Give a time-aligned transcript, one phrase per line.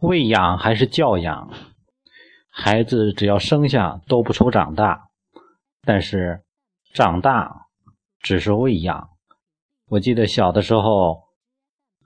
[0.00, 1.50] 喂养还是教养？
[2.50, 5.08] 孩子只要生下都不愁长大，
[5.82, 6.42] 但是
[6.92, 7.66] 长大
[8.20, 9.08] 只是喂养。
[9.88, 11.22] 我记得小的时候，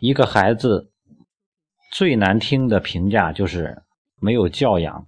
[0.01, 0.90] 一个孩子
[1.93, 3.82] 最难听的评价就是
[4.20, 5.07] 没有教养，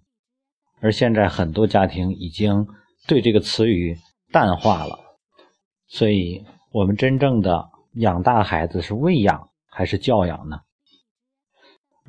[0.80, 2.66] 而现在很多家庭已经
[3.06, 3.96] 对这个词语
[4.32, 4.98] 淡化了。
[5.86, 10.60] 所以，我们真正的养大孩子是喂养还是教养呢？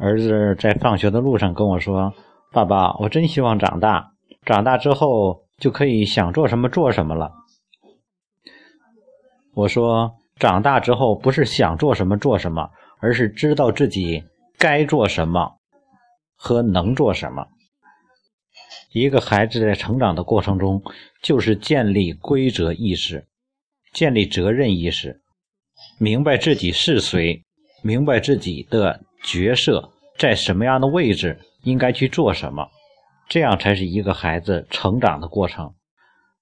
[0.01, 2.11] 儿子在放学的路上跟我说。
[2.51, 7.31] 爸爸，我真希望长大，长大之后就可以想做什么做什么了。
[9.53, 14.23] 我说，长大之后不是想做什么做什么，而是知道自己
[14.57, 15.59] 该做什么
[16.35, 17.47] 和能做什么。
[18.93, 20.81] 一个孩子在成长的过程中，
[21.21, 23.27] 就是建立规则意识，
[23.93, 25.21] 建立责任意识，
[25.99, 27.45] 明白自己是谁，
[27.83, 29.90] 明白自己的角色
[30.21, 31.39] 在什么样的位置。
[31.63, 32.69] 应该去做什么，
[33.29, 35.75] 这样才是一个孩子成长的过程。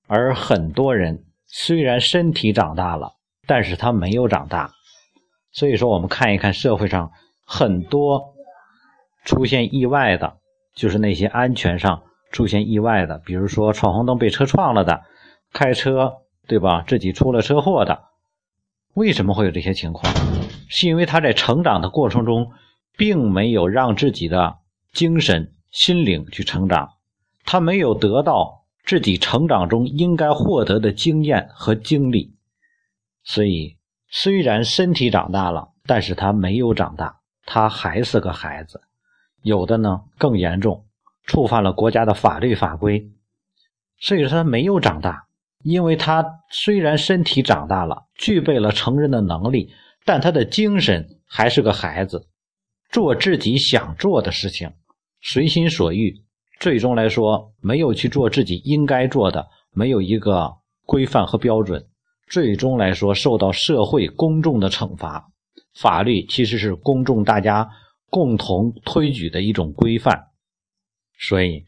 [0.07, 4.71] 而很多人虽然身体长大了，但是他没有长大。
[5.51, 7.11] 所以说，我们看一看社会上
[7.43, 8.33] 很多
[9.25, 10.37] 出现意外的，
[10.73, 15.01] 就是那些安全上出现意外的，比如说闯红灯被车撞了的，
[15.51, 16.13] 开车
[16.47, 16.85] 对吧？
[16.87, 18.03] 自己出了车祸的，
[18.93, 20.13] 为什么会有这些情况？
[20.69, 22.53] 是因为他在成长的过程中，
[22.99, 24.59] 并没有让自己的。
[24.91, 26.89] 精神、心灵去成长，
[27.45, 32.33] 他没有得到自己成长中应该获得的经验和经历，
[33.23, 33.77] 所以
[34.09, 38.81] 虽然身体长大了，但是他没有长大，他还是个孩子。
[39.43, 40.87] 有的呢更严重，
[41.23, 43.11] 触犯了国家的法律法规，
[43.99, 45.27] 所以说他没有长大，
[45.63, 49.71] 因为他虽然身体长大了，具备了成人的能力，
[50.03, 52.27] 但他的精神还是个孩子。
[52.89, 54.71] 做自己想做的事情，
[55.21, 56.13] 随心所欲，
[56.59, 60.51] 最终来说没有去做自己应该做的，没有一个
[60.85, 61.87] 规范和标准，
[62.29, 65.31] 最终来说受到社会公众的惩罚。
[65.75, 67.69] 法律其实是公众大家
[68.09, 70.19] 共同推举的一种规范，
[71.19, 71.63] 所以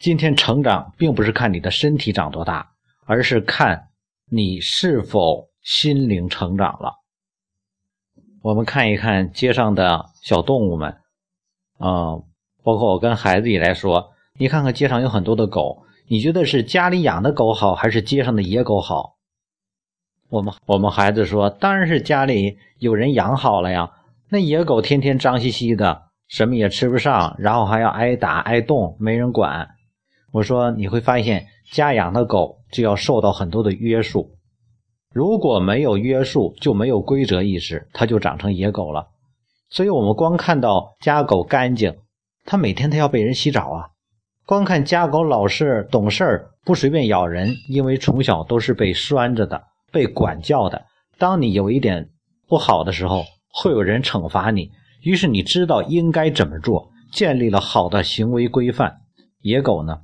[0.00, 2.70] 今天成长并不是看你的身体长多大，
[3.06, 3.88] 而是看
[4.30, 6.92] 你是否心灵成长了。
[8.48, 10.88] 我们看一看街上的小动物们，
[11.76, 12.16] 啊，
[12.64, 19.18] 包括我跟孩子也来说，你看看街上有很多的狗，你觉得是家里养的狗好，还是街上的野狗好？
[20.30, 23.90] 我们我们孩子说，当然是家里有人养好了呀。
[24.30, 29.68] 那野狗天天脏兮兮的，什么也吃不上，然后还要挨打挨冻，没人管。
[30.32, 34.37] 我说你会发现，家养的狗就要受到很多的约束。
[35.14, 39.08] 如果没有约束，就没有规则意识，它就长成野狗了。
[39.70, 41.96] 所以，我们光看到家狗干净，
[42.44, 43.88] 它每天它要被人洗澡啊。
[44.46, 50.84] 光看家狗老实懂事儿不随便咬人，因为从小都是被拴着的，被管教的。
[51.18, 52.10] 当你有一点
[52.46, 54.70] 不好的时候，会有人惩罚你，
[55.02, 59.00] 于是你知道应该怎么做，建立了好的行为规范。
[59.40, 60.00] 野狗呢，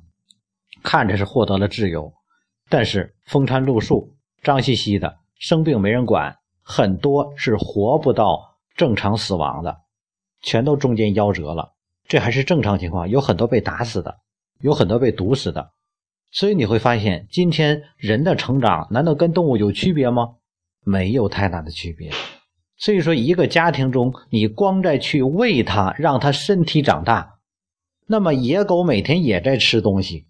[0.83, 2.13] 看着是获得了自由，
[2.69, 4.14] 但是风餐露宿。
[4.45, 9.75] 脏兮兮的，生病没人管，很多是活不到正常死亡的，
[10.43, 11.73] 全都中间夭折了。
[12.07, 14.19] 这还是正常情况，有很多被打死的，
[14.61, 15.71] 有很多被毒死的。
[16.31, 20.35] 所以你会发现，今天人的成长难道跟动物有区别吗？
[20.83, 22.11] 没有太大的区别。
[22.77, 27.39] 所以说，一个家庭中，你光在去喂它，让它身体长大，
[28.05, 30.27] 那么野狗每天也在吃东西。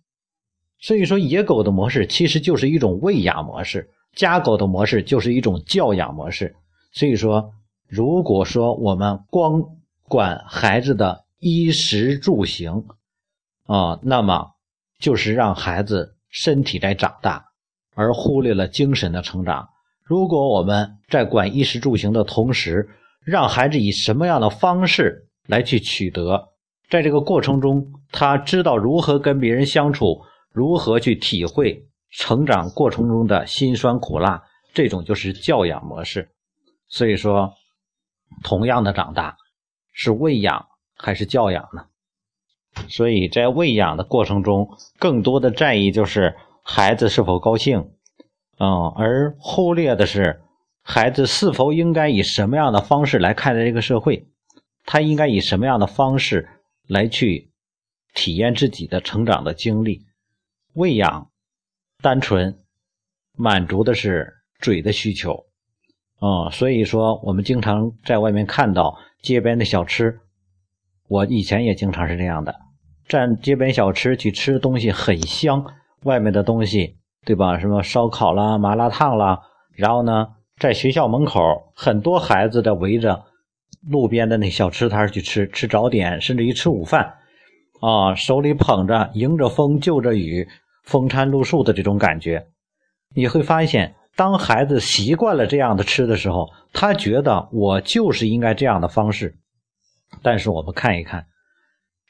[0.79, 3.89] 所以说，野狗的模式其实就是一种喂养模式。
[4.15, 6.55] 家狗的模式就是一种教养模式，
[6.93, 7.51] 所以说，
[7.87, 9.61] 如果说我们光
[10.07, 12.85] 管孩子的衣食住行，
[13.65, 14.51] 啊，那么
[14.99, 17.43] 就是让孩子身体在长大，
[17.93, 19.67] 而忽略了精神的成长。
[20.03, 22.87] 如果我们在管衣食住行的同时，
[23.23, 26.49] 让孩子以什么样的方式来去取得，
[26.89, 31.85] 在这个过程中，他知道如何跟别人相处，如何去体会。
[32.17, 34.41] 成长过程中的辛酸苦辣，
[34.73, 36.29] 这种就是教养模式。
[36.87, 37.53] 所以说，
[38.41, 39.35] 同样的长大，
[39.91, 40.65] 是喂养
[40.95, 41.87] 还是教养呢？
[42.87, 47.91] 所以在喂养的过程中，更多的在意就是孩子是否高兴，
[48.59, 50.41] 嗯，而忽略的是
[50.81, 54.25] 孩子是否应该以什么样的方式来看待这个社会，
[54.85, 56.47] 他应该以什么样的方式
[56.87, 57.51] 来去
[58.13, 60.05] 体验自己的成长的经历，
[60.73, 61.29] 喂养。
[62.05, 62.55] 单纯
[63.35, 65.47] 满足的是嘴的需求，
[66.21, 70.19] 嗯，所以说我们经常在外面看到街边的小吃，
[71.07, 72.53] 我以前也经常是这样的，
[73.07, 75.65] 站街边小吃去吃东西很香，
[76.03, 77.57] 外面的东西对吧？
[77.57, 79.39] 什么烧烤啦、麻辣烫啦，
[79.71, 80.27] 然后呢，
[80.59, 81.41] 在学校门口
[81.73, 83.19] 很多孩子在围着
[83.89, 87.15] 路边的那小吃摊去吃吃早点，甚至于吃午饭，
[87.81, 90.47] 啊，手里捧着迎着风就着雨，
[90.85, 92.47] 风餐露宿的这种感觉，
[93.13, 93.95] 你会发现。
[94.17, 99.35] 当孩子习惯了这样的吃的时候，他觉得我就是应该这样的方式。
[100.21, 101.27] 但是我们看一看，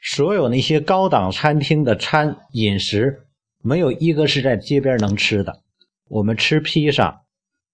[0.00, 3.26] 所有那些高档餐厅的餐饮食，
[3.60, 5.64] 没有一个是在街边能吃的。
[6.06, 7.22] 我们吃披萨，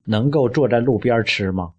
[0.07, 1.73] 能够坐在路边吃吗？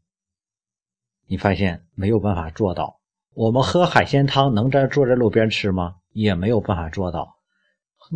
[1.25, 2.99] 你发现没有办法做到。
[3.33, 5.95] 我们喝海鲜汤，能在坐在路边吃吗？
[6.11, 7.32] 也没有办法做到。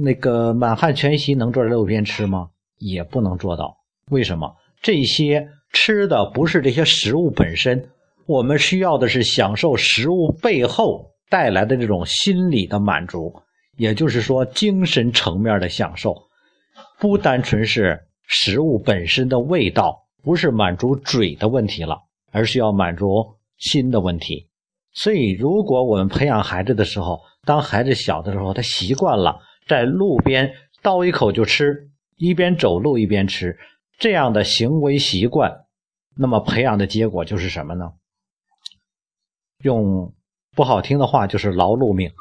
[0.04, 2.50] 那个满汉全席能坐在路边吃吗？
[2.78, 3.78] 也不能做到。
[4.12, 7.90] 为什么这些吃的不是这些食物本身？
[8.26, 13.34] 我们需要的是享受食物背后带来的这种心理的满足，
[13.78, 16.14] 也就是说精神层面的享受，
[17.00, 21.98] 不单纯是食物本身的味道，不是满足嘴的问题了，
[22.32, 23.08] 而是要满足
[23.58, 24.50] 心的问题。
[24.94, 33.58] 所以，如果我们培养孩子的时候，当孩子小的时候，他习惯了在路边倒一口就吃，一边走路一边吃。
[34.00, 35.66] 这样的行为习惯，
[36.16, 37.92] 那么培养的结果就是什么呢？
[39.64, 40.14] 用
[40.56, 42.12] 不好听的话就是劳碌命。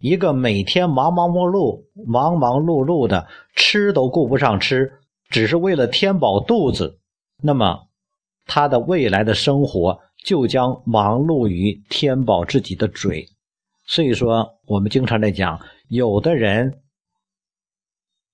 [0.00, 3.26] 一个每天忙忙碌碌、忙忙碌碌的，
[3.56, 4.92] 吃都顾不上吃，
[5.28, 7.00] 只是为了填饱肚子，
[7.42, 7.88] 那么
[8.46, 13.26] 他的未来的生活就将忙碌于填饱自己的嘴。
[13.86, 15.58] 所以说，我们经常在讲，
[15.88, 16.80] 有的人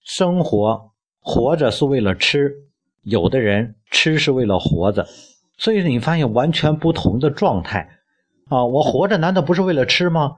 [0.05, 0.93] 生活。
[1.27, 2.53] 活着是为了吃，
[3.01, 5.09] 有的人吃是为了活着，
[5.57, 7.89] 所以你发现完全不同的状态
[8.51, 8.63] 啊！
[8.67, 10.37] 我活着难道不是为了吃吗？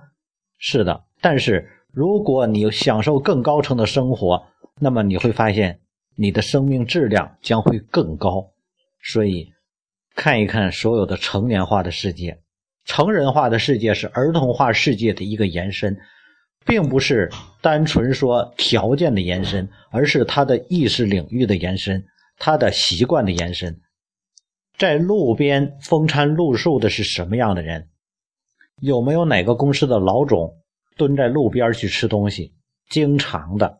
[0.58, 4.46] 是的，但是如果你享受更高层的生活，
[4.80, 5.80] 那么你会发现
[6.14, 8.52] 你的生命质量将会更高。
[9.02, 9.52] 所以，
[10.14, 12.40] 看一看所有的成年化的世界，
[12.84, 15.98] 成人化的世界是儿童化世界的一个延伸。
[16.66, 17.30] 并不是
[17.62, 22.04] 单纯说条件的延伸，而是他的意识领域的延伸，
[22.38, 23.80] 他的习惯的延伸。
[24.76, 27.88] 在路边风餐露宿的是什么样的人？
[28.80, 30.52] 有没有哪个公司的老总
[30.96, 32.52] 蹲在路边去吃东西？
[32.90, 33.78] 经常的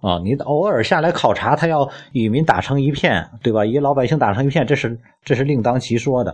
[0.00, 3.64] 啊，你偶尔下来考察，他要与民打成一片，对吧？
[3.64, 6.32] 与老百姓打成一片，这是这是另当其说的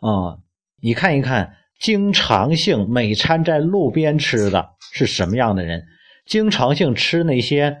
[0.00, 0.38] 啊。
[0.80, 1.56] 你看一看。
[1.80, 5.84] 经常性每餐在路边吃的是什么样的人？
[6.24, 7.76] 经常性吃那些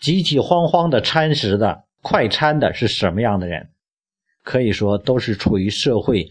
[0.00, 3.68] 急急慌慌的餐食的快餐的是什么样的人？
[4.42, 6.26] 可以说都是处于社会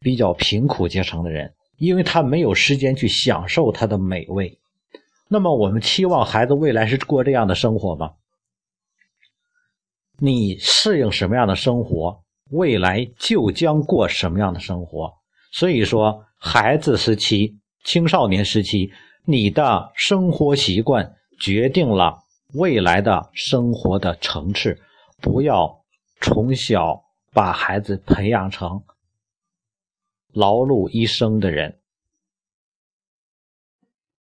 [0.00, 4.56] 比较贫苦阶层的人，因为他没有时间去享受它的美味。
[5.26, 8.12] 那么，我们期望孩子未来是过这样的生活吗？
[10.18, 15.12] 你适应什么样的生活，未来就将过什么样的生活。
[15.50, 16.24] 所以说。
[16.46, 18.92] 孩子时期、青少年时期，
[19.24, 22.18] 你的生活习惯决定了
[22.52, 24.78] 未来的生活的层次。
[25.22, 25.82] 不要
[26.20, 27.02] 从小
[27.32, 28.82] 把孩子培养成
[30.34, 31.80] 劳碌一生的人。